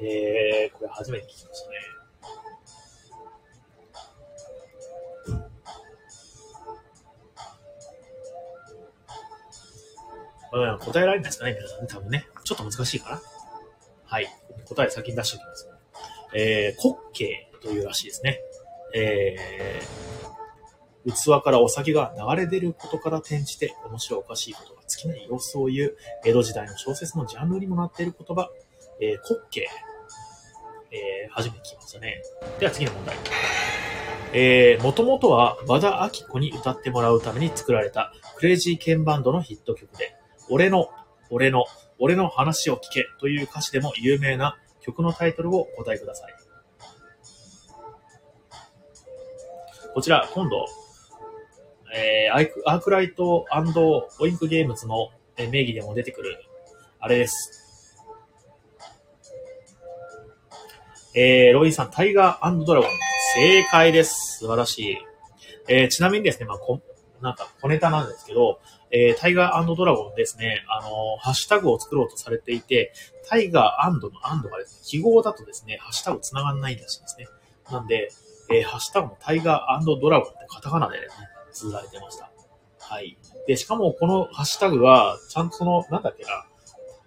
[0.00, 1.76] えー、これ初めて聞きましたね。
[10.80, 12.26] 答えられないですかね、皆さんね、多分ね。
[12.44, 13.20] ちょっと難しいかな。
[14.06, 14.28] はい。
[14.66, 15.68] 答え先に出しておきます。
[16.34, 18.40] えー、滑稽というらしいですね。
[18.94, 19.84] えー、
[21.12, 28.50] 器からお酒が流れ出ることから転じて面白おかしいことが尽きない様子を言う、江戸時代の小説のジャンルにもなっている言葉、
[29.00, 29.62] えー、滑稽、
[30.90, 32.22] えー、初めて聞きましたね。
[32.58, 33.16] では次の問題。
[34.34, 40.16] えー、もともとは和田明子に歌ってもらうために作られたクレイジーケンバンドのヒット曲で、
[40.50, 40.90] 俺の、
[41.30, 41.64] 俺の、
[41.98, 46.34] 俺の話を聞けという歌詞でも有名な曲のタイトルをお答えください。
[49.94, 50.66] こちら、今度、
[51.94, 53.46] えー、アークライト
[54.18, 56.38] オインクゲームズの名義でも出てくる、
[57.00, 57.58] あれです。
[61.14, 62.90] えー、ロインさん、タイガードラゴン。
[63.34, 64.38] 正解です。
[64.38, 64.98] 素晴らしい。
[65.68, 66.80] えー、ちなみにですね、まあ、こ、
[67.20, 72.92] なんか小ネタなんですけど、えー、タイガードラゴンですね、あのー、ハッシュタグを作ろうとされていて、
[73.28, 77.26] タイガーのアンドがですね、記号だとですね、ハッシュタグ繋がんないらしいですね。
[77.70, 78.10] なんで、
[78.50, 81.06] えー、ハッシュタグもタイガードラゴンってカタカナでね、
[81.58, 82.30] 綴られてました。
[82.80, 83.18] はい。
[83.46, 86.46] で、しかもこのハッシュタグは、ちゃんとその、なんだっけな、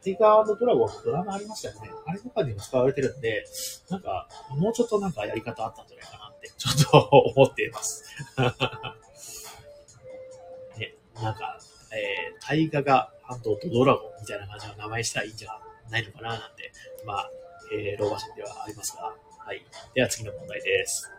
[0.03, 1.89] タイガードラゴンのドラマありましたよね。
[2.05, 3.45] あれとかにも使われてるんで、
[3.89, 6.97] なんか、もうちょっとなんかやり方あったんじゃないかなって、ちょっと
[7.35, 8.03] 思っています。
[10.77, 11.59] ね、なんか、
[11.93, 15.59] えー、タイガガドラゴンみたいな感じの名前したらいいんじゃ
[15.89, 16.71] ないのかななんて、
[17.05, 17.29] まあ、
[17.71, 19.65] えー、老婆心ではありますが、はい。
[19.93, 21.09] では次の問題です。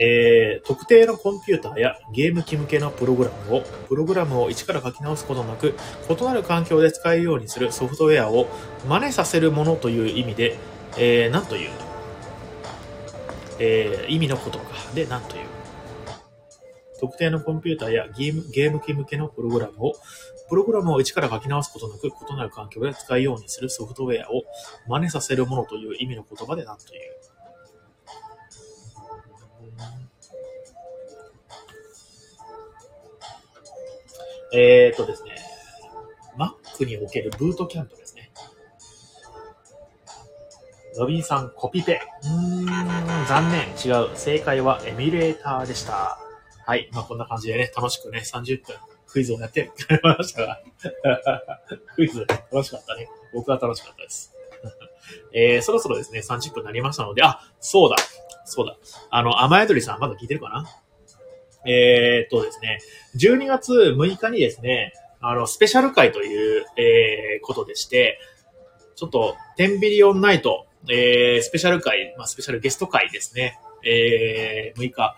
[0.00, 5.74] えー、特定のコンピューターやゲーム機向けのプログラムを、プログラムを一から書き直すことなく、
[6.08, 8.48] 異なる環境で使えるようにするソフトウェアを
[8.88, 10.56] 真似させるものという意味で、
[10.96, 11.70] えー、何という、
[13.58, 14.66] えー、意味のことか。
[14.94, 15.42] で、何という。
[17.00, 19.94] 特定のコンピューターやゲームゲーム機向けのプログラムを、
[20.48, 24.44] プログラムを一から書き直すことなく、異なる環境で使えるようにするソフトウェアを
[24.86, 27.27] 真似させるものという意味の言葉で何という。
[34.52, 35.36] えー、っとですね、
[36.36, 38.30] Mac におけるブートキャンプですね。
[40.98, 42.00] ロビンさん、コピペ。
[42.24, 42.66] うーん、
[43.26, 43.68] 残念。
[43.68, 44.16] 違う。
[44.16, 46.18] 正解はエミュレーターでした。
[46.66, 46.88] はい。
[46.92, 48.74] まあ、こんな感じでね、楽しくね、30分
[49.08, 50.60] クイズをやってくれましたが
[51.96, 53.08] クイズ楽しかったね。
[53.32, 54.34] 僕は楽しかったです。
[55.32, 57.96] えー、そろそろですね、30分になりましたので、あ、そうだ、
[58.44, 58.76] そうだ。
[59.10, 60.66] あの、雨宿りさん、まだ聞いてるかな？
[61.68, 62.78] えー、っとですね、
[63.16, 68.18] 12月6日にですね、あの、スペシャル会という、えー、ことでして、
[68.96, 75.16] ちょっと、テンビリオンナイト、えー、スペシャル会、まあ、スペシャルゲスト会ですね、えー、6日、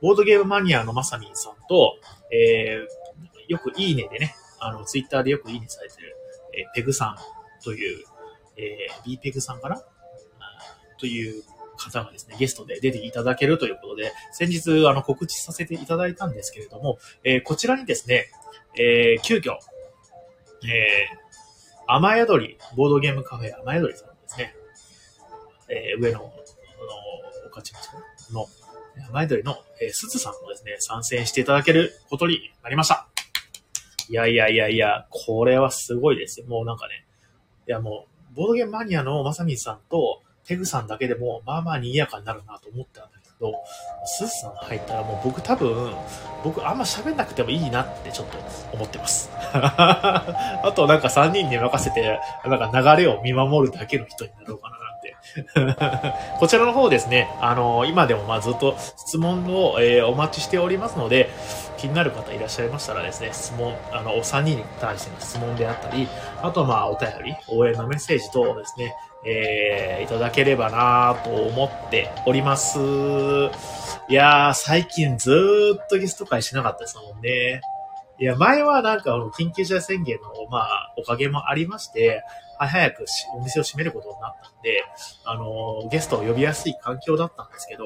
[0.00, 1.98] ボードゲームマニアのまさみんさんと、
[2.32, 6.16] えー、よくいいねでね、あの、ツイッターでよくいいねされてる、
[6.54, 7.16] えー、ペグさん
[7.62, 8.04] という、
[8.56, 9.82] えー、B ペグさんかな？
[10.98, 11.42] という
[11.76, 18.26] 方がですね、ゲストで出ていただけるということで、先日、あの、告知させていただいたんですけれども、えー、こちらにですね、
[18.76, 19.52] えー、急遽、
[20.64, 21.22] えー、
[21.86, 24.54] 雨宿り、ボードゲームカフェ雨宿りさんですね、
[25.68, 26.32] えー、上野の、
[27.46, 27.72] おかち
[28.32, 28.46] の、
[29.10, 33.08] 雨宿りの、えー、すずさんもですね、参戦していただけることになりました。
[34.08, 36.46] いやいやいやいや、これはすごいですよ。
[36.46, 37.06] もうなんかね、
[37.66, 43.52] いやもう、ボードゲームマニアのまさみさんと、ペグさんだけでも、まあまあ賑やかになるなと思ったんだけど、
[44.04, 45.94] スーさん入ったらもう僕多分、
[46.44, 48.38] 僕あんま喋んなくてもいいなってちょっと
[48.72, 49.30] 思ってます。
[49.42, 54.76] あとなんか3人に任せて、なんか流れを見守るだけの人になろうかな
[56.38, 61.30] こちらの方ですね、あの、今でもまあずっと質問を、えー、お待ちしておりますので、
[61.82, 66.06] 気になる方いらっしゃいましたらですね、質問、あの、お3人に対しての質問であったり、
[66.40, 68.94] あとまあお便り、応援のメッセージ等をですね、
[69.26, 72.78] えー、いただければなと思っております。
[74.08, 77.60] いやー、最近ずーっとゲスト会しなかったですもんね。
[78.20, 82.22] いや、前はなんか、緊急事態宣言の、まあ、おかげもありまして、
[82.58, 83.06] 早く
[83.36, 84.84] お店を閉めることになったんで、
[85.24, 87.84] あの、ゲストを呼びやすい環境だったんですけど、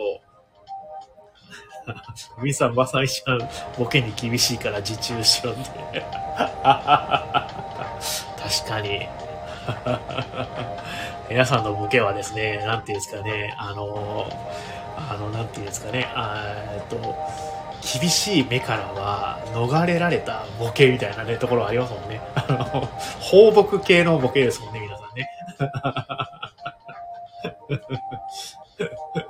[2.43, 3.39] みさん、まさみちゃん、
[3.79, 5.71] ボケに厳しいから自重しろって。
[6.63, 6.79] 確
[8.69, 9.07] かに。
[11.29, 14.31] 皆さんのボケはですね、なんていうんですかね、あの、
[14.97, 16.97] あの、なんていうんですかね、えっと、
[18.01, 22.21] 厳しい目からは逃れられたボケみたいなね、ところありますもんね。
[22.35, 22.89] あの、
[23.21, 25.31] 放牧系のボケですもんね、皆さんね。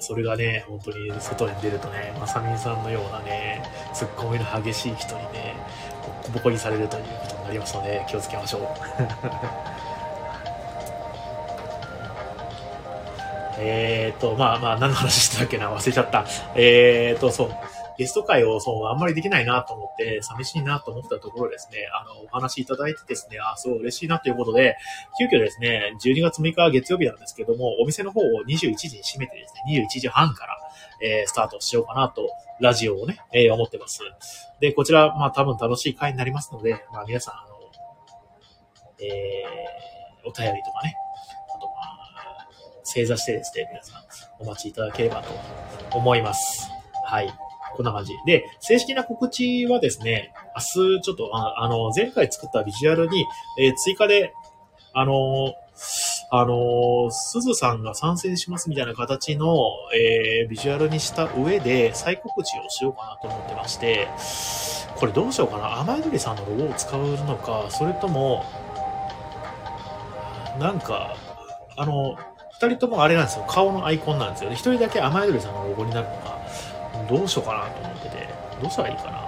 [0.00, 5.56] それがね、本当に外に出るとね、まさみんさんのようなね、ツッコミの激しい人にね、
[6.02, 8.62] ボコボコにされるということになりますので、気をつけましょう。
[13.58, 15.72] えっ、ー、と、まあまあ、何の話してたっけな？
[15.72, 16.26] 忘れちゃった。
[16.54, 17.50] えっ、ー、と、そう。
[17.98, 24.76] ゲスト会をそう、あんまりできないなと思って、寂しいなと思ったところですね、あの、お話いただいてですね、あ、すごい嬉しいなということで、
[25.18, 30.58] 急遽ですね、12月6日月曜日なんですけども、お店の方を21時に閉めてですね、21時半から、
[31.02, 32.28] えー、スタートしようかなと、
[32.60, 34.00] ラジオをね、えー、思ってます。
[34.60, 37.54] で、こちら、まあ多分楽しい回になりますので、まあ皆さん、あの、
[39.00, 40.96] えー、お便りとかね、
[41.54, 42.48] あとまあ、
[42.84, 44.02] 正座してですね、皆さん
[44.38, 45.32] お待ちいただければと
[45.96, 46.68] 思います。
[47.06, 47.53] はい。
[47.74, 48.12] こんな感じ。
[48.26, 50.32] で、正式な告知はですね、
[50.76, 53.26] 明日ちょっと、ああの、前回作ったビジュアルに、
[53.58, 54.32] えー、追加で、
[54.96, 55.52] あの
[56.30, 59.56] あのすずさんが参戦しますみたいな形の、
[59.92, 64.08] えー、ビジュアルにした上で再告知をしようかなと思ってまして、
[64.96, 65.80] これどうしようかな。
[65.80, 68.44] 甘えどりさんのロゴを使うのか、それとも、
[70.58, 71.16] なんか、
[71.76, 72.16] あの、
[72.60, 73.44] 二人ともあれなんですよ。
[73.48, 74.56] 顔のアイコンなんですよね。
[74.56, 76.38] 一人だけ甘えどりさんのロゴになるのか、
[77.08, 78.28] どうしようかなと思ってて、
[78.60, 79.24] どうしたらいいかな。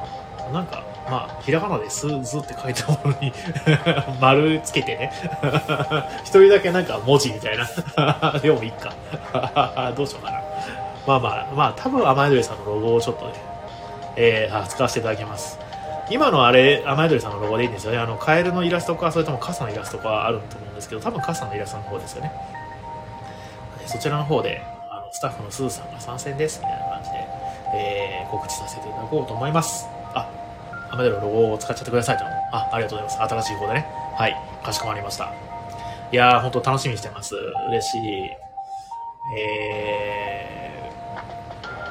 [0.53, 3.33] なんか、まあ、ひらがなでスーズって書いたものに
[4.21, 5.13] 丸つけてね
[6.23, 7.67] 一人だけなんか文字みたいな
[8.39, 8.93] でもいいか
[9.97, 10.41] どうしようかな。
[11.07, 13.33] まあまあ、まあ、多分雨宿りさんのロゴをちょっとね、
[14.17, 15.59] えー、使わせていただきます。
[16.11, 17.99] 今のあれ、雨宿りさんのロゴでいいんですよね。
[17.99, 22.33] あの、カエルのイラストか、それとも傘のイラストかあると思うんですけど、多分傘のイラストの方ですよね。
[23.87, 27.16] そちらの方で、あの、スタッフのすずさんが参戦です、みたいな感じで、
[27.77, 29.87] えー、告知させていただこうと思います。
[30.15, 30.31] あ、
[30.91, 32.25] アメデルのロゴを使っちゃってくださいと。
[32.25, 33.35] あ、ありがとうございます。
[33.35, 33.87] 新しい方でね。
[34.17, 34.37] はい。
[34.65, 35.33] かしこまりました。
[36.13, 37.35] いやー、ほんと楽しみにしてます。
[37.69, 38.31] 嬉しい。
[39.39, 40.91] え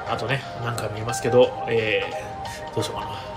[0.07, 3.35] ー、あとね、何回も言いますけど、えー、どうしようかな。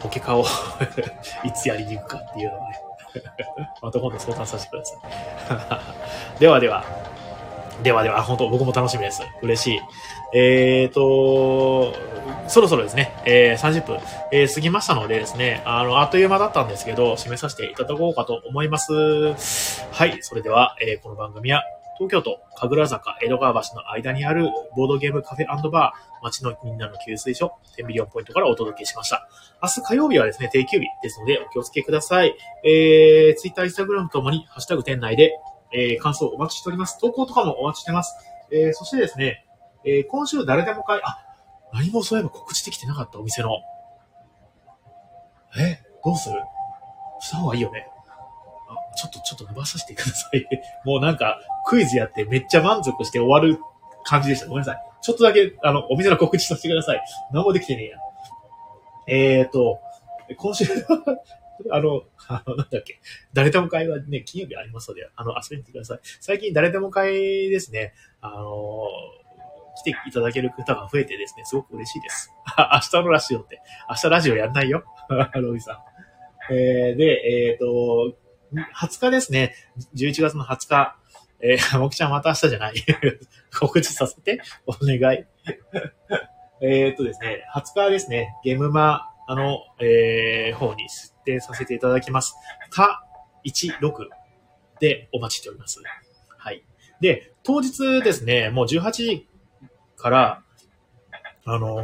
[0.00, 0.44] ポケカを
[1.44, 2.80] いつやりに行くかっていうのをね
[3.82, 4.94] また今度相談させてくださ
[6.36, 6.84] い ではでは、
[7.82, 9.22] ではでは、本当僕も楽しみです。
[9.42, 9.80] 嬉しい。
[10.34, 11.94] えーと、
[12.48, 13.98] そろそろですね、えー、30分、
[14.32, 18.92] えー、過ぎましたのでですね、あの、あっという間だったんですけど、締めさせていただこうかと思います。
[18.92, 21.64] はい、それでは、えー、この番組は、
[22.00, 29.28] 東京都神楽坂江戸川橋の間にあるボードゲームカフェバー、街のみんなの給水所、10ビリオンポイントからお届けしました。
[29.62, 32.34] 明日火曜日はですね、定休日ですので、お気をつけください。
[32.64, 35.38] えー、Twitter、Instagram ともに、ハッシュタグ店内で、
[35.72, 36.98] えー、感想お待ちしております。
[36.98, 38.14] 投稿とかもお待ちしてます。
[38.52, 39.46] えー、そしてですね、
[39.84, 41.18] えー、今週誰でも会、あ、
[41.72, 43.50] 何もそういえば告知できてなかったお店の。
[45.58, 46.36] え、どうする？
[47.20, 47.86] した方がいいよね。
[48.68, 50.46] あ、ちょっと、ちょっと伸ばさせてください。
[50.84, 53.60] もうなんか、クイズやってめっちゃ満足して終わる
[54.04, 54.46] 感じでした。
[54.46, 54.82] ごめんなさい。
[55.02, 57.02] ちょっとだけ、あの、お店の告知させてください。
[57.32, 57.98] 何もできてねえや。
[59.06, 59.80] えーと、
[60.36, 60.64] 今週
[61.70, 63.00] あの、あの、なんだっけ、
[63.32, 66.00] 誰でも会はね、金曜日ありますので、あの、遊びに来てください。
[66.20, 68.88] 最近誰でも会ですね、あの
[69.76, 72.32] 来ていただける方が増えてですね、すごく嬉しいです。
[72.56, 74.84] 明日のラジオって、明日ラジオやんないよ。
[75.34, 76.52] ロイさん。
[76.52, 78.16] えー、で、えっ、ー、と、
[78.52, 79.54] 20日ですね、
[79.94, 80.96] 11月の20日、
[81.42, 82.74] えー、もきちゃんまた明日じゃない。
[83.58, 85.24] 告知させて、お願い。
[86.62, 90.88] えっとですね、20日ですね、ゲームマあの、えー、方に
[91.26, 92.34] 出展させていただきます。
[92.70, 93.04] た
[93.44, 94.08] 16
[94.80, 95.80] でお待ちしております。
[96.38, 96.64] はい。
[97.00, 99.28] で、当日ですね、もう18時
[99.96, 100.42] から、
[101.44, 101.80] あのー、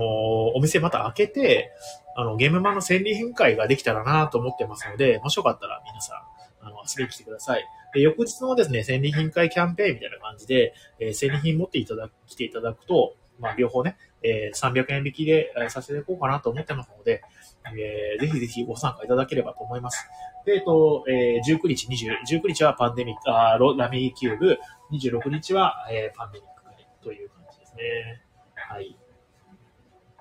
[0.54, 1.72] お店また開けて、
[2.16, 6.14] あの、ゲームマンの戦利品会ができたらなと思ってますので、もしよかったら皆さ
[6.62, 7.64] ん、あの、遊びに来てください。
[7.94, 13.96] で、翌日のですね、戦利品会キャンペーンみたいな感じで、えー、戦利品持っていただ、来ていただくと、まあ、両方ね、
[14.26, 17.22] えー、300円引きで、えー、させていこうかなと思ってますので、
[17.66, 20.08] えー、ぜひぜひご参加いただければと思います。
[20.44, 24.58] で、えっと、えー、19日、20、19日はパンデミック、あロラミーキューブ、
[24.92, 28.22] 26日は、えー、パンデミックという感じですね。
[28.54, 28.96] はい。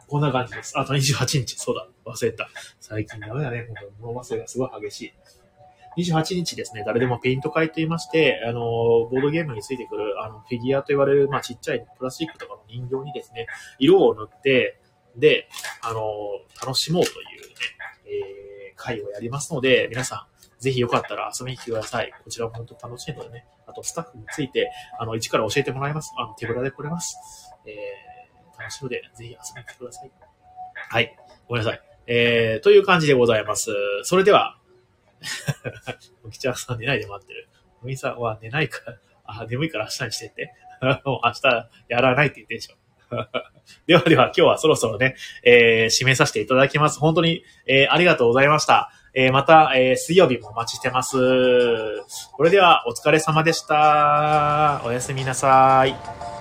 [0.08, 0.78] こんな感じです。
[0.78, 2.48] あと28日、そうだ、忘れた。
[2.80, 3.68] 最近ダメだね、
[4.00, 5.14] もう忘れがすごい激しい。
[5.98, 13.48] 28日ですね、誰でもペイント会と言いまして、あの、ボードゲームについてくる、あの、フィギュアと言われる、まあ、ちっちゃいプラスチックとかの人形にですね、
[13.80, 14.80] 色を塗って、
[15.16, 15.48] で、
[15.82, 16.02] あの、
[16.62, 17.56] 楽しもうというね、
[18.06, 22.12] えー、会をやりますので、皆さん、ぜひよかったら遊びに来てください。
[22.24, 26.14] こちらも本当楽しいのでね、あとスタッフについて、あの、一から教えてもらいます。
[26.18, 27.18] あの、手ぶらで来れます。
[27.66, 30.12] えー、楽しいので、ぜひ遊びに来てください。
[30.90, 31.16] はい。
[31.48, 31.82] ごめんなさい。
[32.08, 33.72] えー、という感じでございます。
[34.04, 34.58] それでは、
[36.24, 37.50] おきちゃんさん寝ないで待ってる。
[37.82, 40.54] おみさんは寝ないから、 あ、眠いから明日にしてって。
[41.06, 42.76] もう明日やらないって言ってんでしょ。
[43.88, 47.00] ではでは、今日はそろそろね、えー、締めさせていただきます。
[47.00, 48.92] 本当に、えー、ありがとうございました。
[49.14, 51.18] えー、また、えー、水曜日もお待ちしてます。
[51.18, 54.82] それでは、お疲れ様でした。
[54.84, 56.35] おやすみなさい。